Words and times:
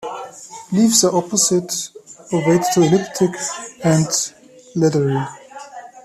Leaves 0.71 1.03
are 1.03 1.15
opposite, 1.15 1.89
ovate 2.33 2.63
to 2.73 2.81
elliptic, 2.81 3.29
and 3.83 4.33
leathery. 4.75 5.21